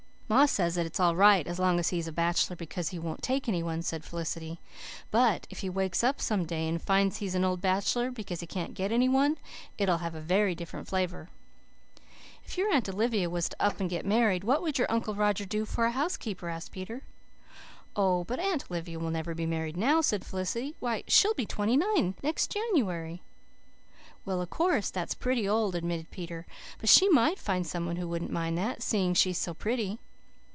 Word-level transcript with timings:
"Ma 0.31 0.45
says 0.45 0.75
that 0.75 0.85
it's 0.85 0.97
all 0.97 1.13
right 1.13 1.45
as 1.45 1.59
long 1.59 1.77
as 1.77 1.89
he 1.89 1.99
is 1.99 2.07
a 2.07 2.11
bachelor 2.13 2.55
because 2.55 2.87
he 2.87 2.97
won't 2.97 3.21
take 3.21 3.49
any 3.49 3.61
one," 3.61 3.81
said 3.81 4.01
Felicity, 4.05 4.61
"but 5.11 5.45
if 5.49 5.59
he 5.59 5.69
wakes 5.69 6.05
up 6.05 6.21
some 6.21 6.45
day 6.45 6.69
and 6.69 6.81
finds 6.81 7.17
he 7.17 7.25
is 7.25 7.35
an 7.35 7.43
old 7.43 7.59
bachelor 7.59 8.09
because 8.11 8.39
he 8.39 8.47
can't 8.47 8.73
get 8.73 8.93
any 8.93 9.09
one 9.09 9.37
it'll 9.77 9.97
have 9.97 10.15
a 10.15 10.21
very 10.21 10.55
different 10.55 10.87
flavour." 10.87 11.27
"If 12.45 12.57
your 12.57 12.71
Aunt 12.71 12.87
Olivia 12.87 13.29
was 13.29 13.49
to 13.49 13.61
up 13.61 13.81
and 13.81 13.89
get 13.89 14.05
married 14.05 14.45
what 14.45 14.61
would 14.61 14.77
your 14.77 14.89
Uncle 14.89 15.15
Roger 15.15 15.43
do 15.43 15.65
for 15.65 15.83
a 15.83 15.91
housekeeper?" 15.91 16.47
asked 16.47 16.71
Peter. 16.71 17.01
"Oh, 17.97 18.23
but 18.23 18.39
Aunt 18.39 18.71
Olivia 18.71 18.99
will 18.99 19.11
never 19.11 19.35
be 19.35 19.45
married 19.45 19.75
now," 19.75 19.99
said 19.99 20.23
Felicity. 20.25 20.77
"Why, 20.79 21.03
she'll 21.09 21.33
be 21.33 21.45
twenty 21.45 21.75
nine 21.75 22.15
next 22.23 22.51
January." 22.51 23.21
"Well, 24.23 24.39
o' 24.39 24.45
course, 24.45 24.91
that's 24.91 25.13
pretty 25.13 25.45
old," 25.45 25.75
admitted 25.75 26.09
Peter, 26.09 26.45
"but 26.79 26.87
she 26.87 27.09
might 27.09 27.37
find 27.37 27.67
some 27.67 27.85
one 27.85 27.97
who 27.97 28.07
wouldn't 28.07 28.31
mind 28.31 28.57
that, 28.57 28.81
seeing 28.81 29.13
she's 29.13 29.37
so 29.37 29.53
pretty." 29.53 29.99